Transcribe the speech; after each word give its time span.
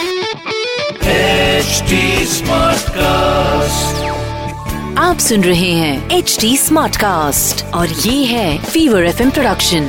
HD 0.00 1.96
Smartcast. 2.26 3.98
आप 4.98 5.18
सुन 5.18 5.44
रहे 5.44 5.72
हैं 5.72 6.10
एच 6.10 6.36
डी 6.40 6.56
स्मार्ट 6.56 6.96
कास्ट 6.96 7.64
और 7.74 7.88
ये 7.88 8.24
है 8.24 8.64
फीवर 8.64 9.04
एफ़ 9.04 9.22
प्रोडक्शन 9.30 9.88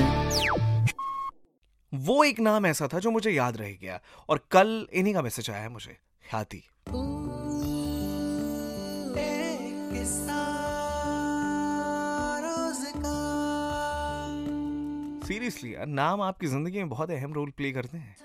वो 1.93 2.23
एक 2.23 2.39
नाम 2.39 2.65
ऐसा 2.65 2.87
था 2.87 2.99
जो 2.99 3.11
मुझे 3.11 3.31
याद 3.31 3.57
रह 3.57 3.71
गया 3.81 3.99
और 4.29 4.39
कल 4.51 4.87
इन्हीं 4.93 5.13
का 5.13 5.21
मैसेज 5.21 5.49
आया 5.49 5.61
है 5.61 5.69
मुझे। 5.69 5.97
ख्याति। 6.31 6.63
सीरियसली 15.27 15.75
नाम 15.87 16.21
आपकी 16.21 16.47
ज़िंदगी 16.47 16.77
में 16.77 16.89
बहुत 16.89 17.11
अहम 17.11 17.33
रोल 17.33 17.49
प्ले 17.57 17.71
करते 17.71 17.97
हैं। 17.97 18.15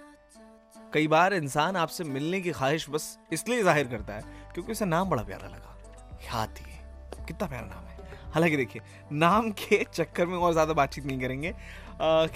कई 0.96 1.08
बार 1.08 1.34
इंसान 1.34 1.76
आपसे 1.76 2.04
मिलने 2.04 2.40
की 2.40 2.50
ख्वाहिश 2.50 2.88
बस 2.90 3.06
इसलिए 3.32 3.62
ज़ाहिर 3.62 3.86
करता 3.86 4.14
है 4.14 4.22
क्योंकि 4.52 4.72
उसे 4.72 4.84
नाम 4.84 5.08
बड़ा 5.08 5.22
प्यारा 5.22 5.48
लगा। 5.48 5.74
ख्याति 6.22 6.64
कितना 7.26 7.46
प्यारा 7.46 7.66
नाम 7.66 7.84
है। 7.84 8.30
हालाँकि 8.34 8.56
देखिए, 8.56 8.82
नाम 9.14 9.50
के 9.52 9.82
चक्कर 9.84 10.26
में 10.26 10.36
और 10.36 10.52
ज़्यादा 10.52 10.72
बातचीत 10.72 11.06
नहीं 11.06 11.20
करेंगे। 11.20 11.52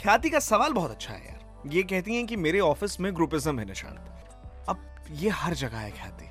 ख्याति 0.03 0.31
का 0.31 0.39
सवाल 0.41 0.73
बहुत 0.73 0.91
अच्छा 0.91 1.15
है 1.15 1.27
यार। 1.27 1.71
ये 1.73 1.83
कहती 1.83 2.17
हैं 2.17 2.27
कि 2.27 2.37
मेरे 2.39 2.61
ऑफ़िस 2.61 3.01
में 3.01 3.15
ग्रुपिज्म 3.17 3.59
है 3.59 3.65
निशांत। 3.65 4.69
अब 4.69 4.85
ये 5.13 5.31
हर 5.31 5.55
जगह 5.55 5.79
है 5.79 5.91
ख्याति। 5.93 6.29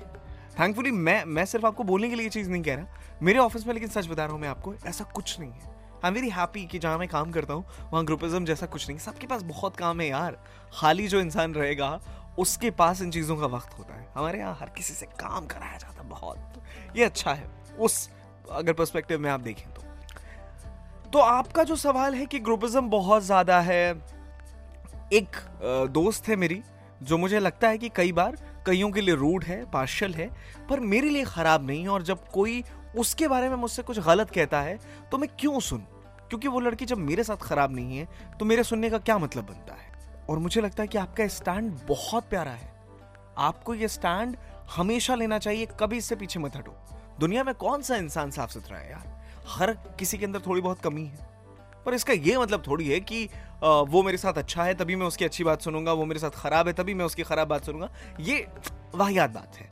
थैंकफुली 0.60 0.90
मैं 0.90 1.24
मैं 1.24 1.44
सिर्फ़ 1.44 1.66
आपको 1.66 1.84
बोलने 1.84 2.08
के 2.08 2.16
लिए 2.16 2.28
चीज़ 2.28 2.50
नहीं 2.50 2.62
कह 2.62 2.74
रहा। 2.74 3.18
मेरे 3.22 3.38
ऑफ़िस 3.38 3.66
में, 3.66 3.74
लेकिन 3.74 3.88
सच 3.88 4.06
बता 4.06 4.24
रहा 4.24 4.32
हूँ 4.32 4.40
मैं 4.40 4.48
आपको, 4.48 4.74
ऐसा 4.86 5.04
कुछ 5.14 5.38
नहीं 5.40 5.52
है। 5.52 5.68
आई 6.04 6.08
एम 6.08 6.14
वेरी 6.14 6.28
हैप्पी 6.30 6.64
कि 6.66 6.78
जहाँ 6.78 6.98
मैं 6.98 7.06
काम 7.08 7.30
करता 7.30 7.54
हूँ, 7.54 7.64
वहाँ 7.92 8.04
ग्रुपिज्म 8.04 8.44
जैसा 8.44 8.66
कुछ 8.66 8.88
नहीं 8.88 8.98
सबके 8.98 9.26
पास 9.26 9.42
बहुत 9.42 9.76
काम 9.76 10.00
है 10.00 10.06
यार। 10.08 10.38
खाली 10.74 11.08
जो 11.08 11.20
इंसान 11.20 11.54
रहेगा 11.54 11.88
उसके 12.38 12.70
पास 12.70 13.02
इन 13.02 13.10
चीज़ों 13.10 13.36
का 13.36 13.46
वक्त 13.46 13.78
होता 13.78 13.94
है। 13.94 14.08
हमारे 14.14 14.38
यहाँ 14.38 14.56
हर 14.60 14.68
किसी 14.68 14.94
से 14.94 15.06
काम 15.20 15.46
कराया 15.46 15.76
जाता 15.78 16.02
है 16.02 16.08
बहुत। 16.08 16.62
ये 16.96 17.04
अच्छा 17.04 17.32
है। 17.32 17.48
उस, 17.78 18.08
अगर 18.50 18.72
पर्सपेक्टिव 18.72 19.20
में 19.20 19.30
आप 19.30 19.40
देखें 19.40 19.68
तो। 19.70 19.82
तो 21.10 21.18
आपका 21.18 21.64
जो 21.64 21.76
सवाल 21.76 22.14
है 22.14 22.26
कि 22.26 22.38
ग्रुपिज्म 22.40 22.88
बहुत 22.90 23.22
ज़्यादा 23.22 23.60
है, 23.60 23.90
एक 25.12 25.36
दोस्त 25.90 26.28
है 26.28 26.36
मेरी, 26.36 26.62
जो 27.02 27.18
मुझे 27.18 27.38
लगता 27.38 27.68
है 27.68 27.78
कि 27.78 27.88
कई 27.88 28.12
बार 28.12 28.36
कईयों 28.66 28.90
के 28.90 29.00
लिए 29.00 29.14
रूड 29.14 29.44
है 29.44 29.64
पार्शल 29.70 30.14
है, 30.14 30.30
पर 30.70 30.80
मेरे 30.80 31.08
लिए 31.08 31.24
खराब 31.24 31.66
नहीं 31.66 31.82
है 31.82 31.88
और 31.88 32.02
जब 32.02 32.28
कोई 32.28 32.62
उसके 32.98 33.28
बारे 33.28 33.48
में 33.48 33.56
मुझसे 33.56 33.82
कुछ 33.82 33.98
गलत 33.98 34.30
कहता 34.30 34.60
है 34.60 34.78
तो 35.12 35.18
मैं 35.18 35.28
क्यों 35.40 35.60
सुन? 35.60 35.78
क्योंकि 36.28 36.48
वो 36.48 36.60
लड़की 36.60 36.84
जब 36.84 36.98
मेरे 36.98 37.24
साथ 37.24 37.36
खराब 37.36 37.74
नहीं 37.74 37.98
है 37.98 38.36
तो 38.38 38.44
मेरे 38.44 38.64
सुनने 38.64 38.90
का 38.90 38.98
क्या 38.98 39.18
मतलब 39.18 39.46
बनता 39.46 39.74
है? 39.74 39.89
और 40.30 40.38
मुझे 40.38 40.60
लगता 40.60 40.82
है 40.82 40.88
कि 40.88 40.98
आपका 40.98 41.26
स्टैंड 41.28 41.72
बहुत 41.88 42.28
प्यारा 42.30 42.50
है। 42.50 42.68
आपको 43.38 43.74
ये 43.74 43.88
स्टैंड 43.88 44.36
हमेशा 44.70 45.14
लेना 45.14 45.38
चाहिए, 45.38 45.66
कभी 45.80 45.96
इससे 45.96 46.16
पीछे 46.16 46.40
मत 46.40 46.56
हटो। 46.56 46.76
दुनिया 47.20 47.44
में 47.44 47.54
कौन 47.54 47.82
सा 47.82 47.96
इंसान 47.96 48.30
साफ़ 48.30 48.50
सुथरा 48.50 48.78
है 48.78 48.90
यार? 48.90 49.06
हर 49.48 49.72
किसी 49.98 50.18
के 50.18 50.24
अंदर 50.24 50.40
थोड़ी 50.40 50.60
बहुत 50.60 50.80
कमी 50.80 51.04
है। 51.04 51.28
पर 51.86 51.94
इसका 51.94 52.12
ये 52.12 52.36
मतलब 52.38 52.62
थोड़ी 52.66 52.88
है 52.88 53.00
कि 53.00 53.24
वो 53.62 54.02
मेरे 54.02 54.18
साथ 54.18 54.38
अच्छा 54.38 54.64
है, 54.64 54.74
तभी 54.74 54.96
मैं 54.96 55.06
उसकी 55.06 55.24
अच्छी 55.24 55.44
बात 55.44 55.62
सुनूँगा, 55.62 55.92
वो 55.92 56.04
मेरे 56.04 56.20
साथ 56.20 56.30
खराब 56.34 56.66
है, 56.66 56.72
तभी 56.72 56.94
मैं 56.94 57.04
उसकी 57.04 57.22
खराब 57.22 57.48
बात 57.48 57.64
सुनूँगा। 57.64 57.88
ये 58.20 58.46
वाहियात 58.94 59.30
बात 59.30 59.56
है। 59.56 59.68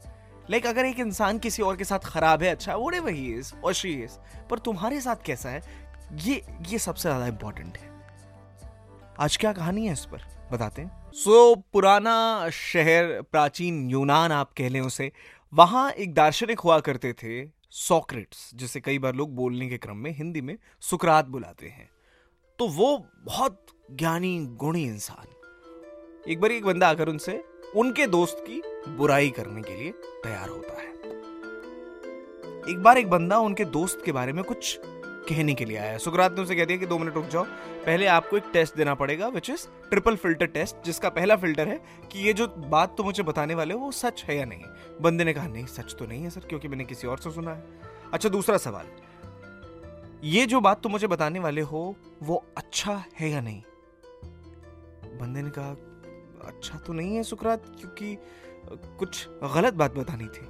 लाइक 0.51 0.67
अगर 0.67 0.85
एक 0.85 1.01
इंसान 1.01 1.39
किसी 1.39 1.63
और 1.63 1.77
के 1.77 1.85
साथ 1.85 1.99
खराब 2.05 2.43
है 2.43 2.51
अच्छा 2.51 2.75
वोड़े 2.77 3.01
वही 3.01 3.27
इज़ 3.35 3.53
और 3.65 3.73
शी 3.73 3.93
इज़ 3.95 4.17
पर 4.51 4.59
तुम्हारे 4.59 5.01
साथ 5.01 5.23
कैसा 5.25 5.49
है, 5.49 5.63
ये 6.15 6.43
ये 6.69 6.79
सबसे 6.79 7.09
ज़्यादा 7.09 7.27
इंपॉर्टेंट 7.27 7.79
है। 7.79 7.91
आज 9.21 9.37
क्या 9.37 9.53
कहानी 9.53 9.87
है 9.87 9.93
इस 9.93 10.05
पर? 10.05 10.23
बताते 10.53 10.83
हैं। 10.83 11.13
सो 11.13 11.55
so, 11.55 11.63
पुराना 11.73 12.51
शहर 12.51 13.23
प्राचीन 13.23 13.91
यूनान 13.91 14.33
आप 14.33 14.53
कह 14.53 14.69
लें 14.69 14.81
उसे 14.81 15.13
वहाँ 15.55 15.91
एक 15.91 16.15
दार्शनिक 16.15 16.61
हुआ 16.61 16.81
करते 16.81 17.13
थे 17.13 17.49
सॉक्रेट्स 17.71 18.51
जिसे 18.55 18.81
कई 18.81 18.99
बार 18.99 19.15
लोग 19.15 19.35
बोलने 19.35 19.69
के 19.69 19.79
क्रम 19.79 19.97
में 19.97 20.11
हिंदी 20.11 20.41
में 20.41 20.59
सुकरात 20.81 21.25
बुलाते 21.25 21.67
हैं। 21.67 21.91
तो 22.59 22.69
वो 22.69 23.07
बहुत 23.19 23.67
ज्ञानी 23.91 24.47
गुणी 24.47 24.85
इंसान। 24.85 25.27
एक 26.29 26.41
बार 26.41 26.53
एक 26.53 26.65
बंदा 26.65 26.89
आकर 26.89 27.09
उनसे 27.09 27.45
उनके 27.77 28.07
दोस्त 28.07 28.45
की 28.51 28.63
बुराई 28.89 29.31
करने 29.31 29.63
के 29.63 29.77
लिए 29.77 29.91
तैयार 30.25 30.49
होता 30.49 30.81
है। 30.81 30.89
एक 32.71 32.79
बार 32.79 32.99
एक 32.99 33.11
बंदा 33.11 33.39
उनके 33.39 33.65
दोस्त 33.65 34.03
के 34.05 34.13
बारे 34.13 34.33
में 34.33 34.45
कुछ 34.45 34.81
कहने 35.29 35.55
के 35.55 35.65
लिए 35.65 35.77
आया 35.77 35.91
है। 35.93 35.99
सुकरात 35.99 36.33
ने 36.33 36.43
उसे 36.43 36.57
कह 36.57 36.65
दिया 36.65 36.79
कि 36.79 36.87
दो 36.87 36.99
मिनट 36.99 37.15
रुक 37.15 37.27
जाओ। 37.27 37.45
पहले 37.87 38.07
आपको 38.07 38.37
एक 38.37 38.45
टेस्ट 38.53 38.77
देना 38.77 38.95
पड़ेगा 38.95 39.29
which 39.29 39.51
is 39.51 39.67
triple 39.91 40.17
filter 40.17 40.47
test 40.47 40.77
जिसका 40.85 41.09
पहला 41.09 41.37
फ़िल्टर 41.37 41.69
है 41.69 41.81
कि 42.13 42.19
ये 42.19 42.33
जो 42.33 42.47
बात 42.47 42.97
तुम 42.97 43.07
मुझे 43.07 43.23
बताने 43.23 43.55
वाले 43.55 43.75
हो, 43.75 43.81
वो 43.81 43.91
सच 43.93 44.25
है 44.25 44.37
या 44.37 44.45
नहीं? 44.45 44.63
बंदे 45.01 45.25
ने 45.25 45.33
कहा, 45.33 45.47
नहीं, 45.47 45.67
सच 45.67 45.95
तो 45.99 46.07
नहीं 46.07 46.23
है 46.23 46.31
सर, 46.31 46.41
क्योंकि 46.41 46.69
मैंने 46.69 46.85
किसी 46.85 47.07
और 47.07 47.19
से 47.19 47.31
सुना 47.31 47.55
है। 47.55 47.65
अच्छा 48.13 48.29
दूसरा 48.29 48.57
सवाल। 48.57 48.87
ये 50.25 50.47
जो 50.47 50.61
बात 50.61 50.83
तुम 50.83 50.93
मुझे 50.93 51.07
बताने 51.07 51.39
वाले 51.39 51.61
हो, 51.61 51.97
वो 52.23 52.45
अच्छा 52.57 53.05
है 53.21 53.31
या 53.31 53.41
नहीं? 53.41 53.63
बंदे 55.19 55.43
ने 55.43 55.51
कहा 55.51 55.71
अच्छा 56.49 56.79
तो 56.79 56.93
नहीं 56.93 57.17
है 57.17 57.23
सुकरात, 57.23 57.63
क्योंकि 57.81 58.17
कुछ 58.99 59.29
गलत 59.55 59.75
बात 59.75 59.95
बतानी 59.95 60.27
थी। 60.27 60.47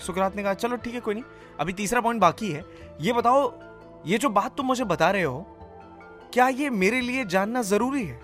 सुकरात 0.00 0.36
ने 0.36 0.42
कहा, 0.42 0.54
चलो 0.54 0.76
ठीक 0.76 0.94
है, 0.94 1.00
कोई 1.00 1.14
नहीं। 1.14 1.24
अभी 1.60 1.72
तीसरा 1.72 2.00
पॉइंट 2.00 2.20
बाकी 2.20 2.50
है। 2.50 2.64
ये 3.00 3.12
बताओ 3.12 3.48
ये 4.06 4.18
जो 4.18 4.28
बात 4.28 4.56
तुम 4.56 4.66
मुझे 4.66 4.84
बता 4.84 5.10
रहे 5.10 5.22
हो, 5.22 5.46
क्या 6.32 6.48
ये 6.48 6.70
मेरे 6.70 7.00
लिए 7.00 7.24
जानना 7.24 7.62
ज़रूरी 7.62 8.04
है? 8.04 8.20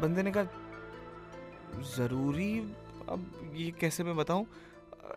बंदे 0.00 0.22
ने 0.22 0.32
कहा, 0.36 0.44
ज़रूरी? 1.82 2.58
अब 3.08 3.52
ये 3.54 3.70
कैसे 3.70 4.04
मैं 4.04 4.16
बताऊँ? 4.16 4.46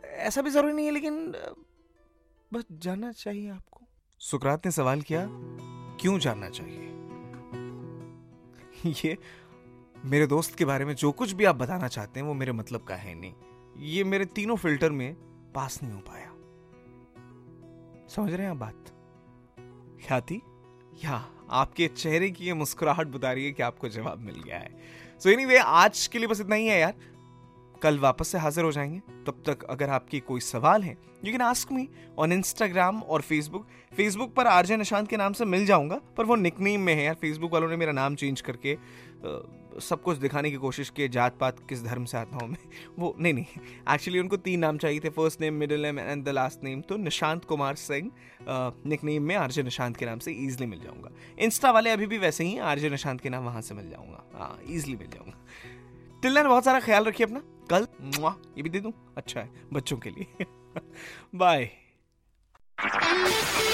ऐसा 0.06 0.42
भी 0.42 0.50
ज़रूरी 0.50 0.74
नहीं 0.74 0.86
है, 0.86 0.92
लेकिन, 0.92 1.32
बस 2.54 2.64
जानना 2.72 3.12
चाहिए 3.12 3.50
आपको। 3.50 3.82
सुकरात 4.20 4.66
ने 4.66 4.72
सवाल 4.72 5.02
किया, 5.02 5.28
क्यों 6.02 6.20
जानना 6.20 6.50
चाहिए? 6.50 6.88
ये 9.10 9.18
मेरे 10.06 10.28
दोस्त 10.28 10.56
के 10.56 10.66
बारे 10.66 10.86
में 10.86 10.96
जो 10.96 11.12
कुछ 11.12 11.32
भी 11.32 11.46
आप 11.46 11.56
बताना 11.56 11.88
चाहते 11.88 12.20
हैं, 12.20 12.28
वो 12.28 12.34
मेरे 12.34 12.52
मतलब 12.52 12.84
का 12.84 12.96
है 12.96 13.16
नहीं। 13.16 13.34
ये 13.78 14.04
मेरे 14.04 14.26
तीनों 14.26 14.56
फ़िल्टर 14.56 14.92
में 14.92 15.16
पास 15.56 15.84
नहीं 15.84 15.94
हो 15.94 16.00
पाया। 16.00 16.31
समझ 18.16 18.34
रहे 18.34 18.44
हैं 18.44 18.52
आप 18.52 18.58
बात? 18.58 18.86
ख्याति? 20.08 20.42
या 21.06 21.30
आपके 21.50 21.88
चेहरे 21.88 22.32
की 22.32 22.46
ये 22.46 22.54
मुस्कुराहट 22.54 23.08
बता 23.08 23.32
रही 23.32 23.46
है 23.46 23.52
कि 23.52 23.64
आपको 23.64 23.90
जवाब 23.90 24.20
मिल 24.20 24.44
गया 24.44 24.58
है। 24.58 24.80
सो 25.20 25.30
so 25.30 25.36
एनीवे 25.36 25.54
anyway, 25.54 25.72
आज 25.72 26.08
के 26.08 26.20
लिए 26.20 26.28
बस 26.28 26.42
इतना 26.42 26.56
ही 26.56 26.68
है 26.68 26.80
यार। 26.80 26.94
कल 27.84 27.98
वापस 28.00 28.28
से 28.28 28.38
हाजिर 28.38 28.64
हो 28.64 28.72
जाएँगे। 28.72 29.00
तब 29.26 29.42
तक 29.46 29.64
अगर 29.64 29.90
आपके 29.90 30.20
कोई 30.20 30.40
सवाल 30.42 30.84
हैं 30.84 30.98
you 31.26 31.32
can 31.32 31.42
ask 31.42 31.72
me 31.72 31.88
on 32.20 32.32
Instagram 32.32 33.02
और 33.02 33.22
फेसबुक 33.22 33.68
फेसबुक 33.94 34.34
पर 34.34 34.48
आरजे 34.48 34.78
निशांत 34.78 35.08
के 35.10 35.18
नाम 35.18 35.34
से 35.34 35.46
मिल 35.46 35.66
जाऊँगा, 35.66 36.00
पर 36.18 36.26
वो 36.26 36.36
निकनेम 36.36 36.82
में 36.82 36.94
है 36.94 37.04
यार। 37.04 37.16
फेसबुक 37.16 37.54
वालों 37.54 37.70
ने 37.70 37.76
मेरा 37.78 37.92
नाम 37.92 38.16
चेंज 38.16 38.42
करके 38.42 38.78
सब 39.82 40.02
कुछ 40.04 40.18
दिखाने 40.18 40.50
की 40.52 40.58
कोशिश 40.58 40.90
की 40.90 41.08
जात 41.08 41.38
पात 41.40 41.60
किस 41.70 41.84
धर्म 41.84 42.06
से 42.06 42.18
आता 42.18 42.38
हूँ 42.38 42.48
मैं। 42.50 42.58
वो, 43.00 43.16
नहीं 43.20 43.34
नहीं 43.34 43.46
एक्चुअली 43.94 44.20
उनको 44.20 44.38
तीन 44.38 44.60
नाम 44.60 44.78
चाहिए 44.78 45.00
थे। 45.00 45.10
First 45.10 45.42
name 45.42 45.54
middle 45.54 45.82
name 45.82 46.00
and 46.00 46.24
the 46.26 46.30
last 46.30 46.64
name 46.64 46.82
तो 46.82 46.98
निशांत 46.98 47.46
कुमार 47.46 47.76
सिंह 47.76 48.12
निकनेम 48.88 49.24
में 49.24 49.36
आरजे 49.36 49.64
निशांत 49.64 49.98
के 49.98 50.06
नाम 50.06 50.20
से 50.20 50.32
ईजिली 50.32 50.66
मिल 50.66 50.80
जाऊँगा। 50.80 51.12
इंस्टा 51.40 51.72
वाले 51.72 51.90
अभी 51.90 52.08
भी 52.08 52.18
वैसे 52.18 52.44
ही 52.44 52.58
आरजे 52.58 52.90
निशांत 52.90 53.22
के 53.22 53.30
नाम 53.30 53.44
वहाँ 53.44 53.62
से 53.62 53.76
मिल 53.76 53.90
जाऊँगा। 53.90 54.24
हाँ 54.34 54.58
ईजिली 54.70 54.96
मिल 54.96 55.08
जाऊँगा। 55.08 55.38
टिल 56.24 56.44
बहुत 56.44 56.66
सारा 56.66 56.80
ख्याल 56.80 57.06
रखिए 57.06 57.26
अपना। 57.26 57.42
कल। 57.74 57.88
मुआ, 58.02 58.36
ये 58.58 58.64
भी 58.64 58.70
दे 58.70 58.80
दू? 58.80 58.94
अच्छा 59.18 59.40
है 59.40 59.50
बच्चों 59.74 59.98
के 59.98 60.10
लिए। 60.10 60.46
बाय 61.36 61.70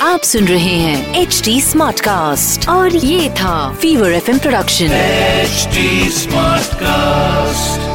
आप 0.01 0.19
सुन 0.19 0.45
रहे 0.45 0.75
हैं 0.75 1.15
एच 1.15 1.41
डी 1.45 1.61
स्मार्ट 1.61 1.99
कास्ट 1.99 2.69
और 2.69 2.95
ये 2.95 3.29
था 3.29 3.73
fever 3.73 4.11
FM 4.11 4.39
production 4.39 4.85
H 4.85 5.67
smart 6.13 6.63
Smartcast. 6.63 7.86